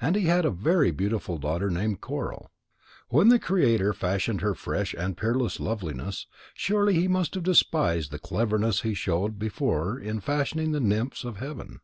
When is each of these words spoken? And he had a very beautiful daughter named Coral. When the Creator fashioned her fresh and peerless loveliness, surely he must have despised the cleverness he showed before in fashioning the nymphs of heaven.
And 0.00 0.16
he 0.16 0.22
had 0.22 0.46
a 0.46 0.50
very 0.50 0.90
beautiful 0.90 1.36
daughter 1.36 1.68
named 1.68 2.00
Coral. 2.00 2.50
When 3.10 3.28
the 3.28 3.38
Creator 3.38 3.92
fashioned 3.92 4.40
her 4.40 4.54
fresh 4.54 4.94
and 4.94 5.18
peerless 5.18 5.60
loveliness, 5.60 6.26
surely 6.54 6.94
he 6.94 7.08
must 7.08 7.34
have 7.34 7.42
despised 7.44 8.10
the 8.10 8.18
cleverness 8.18 8.80
he 8.80 8.94
showed 8.94 9.38
before 9.38 9.98
in 9.98 10.20
fashioning 10.20 10.72
the 10.72 10.80
nymphs 10.80 11.24
of 11.24 11.36
heaven. 11.36 11.80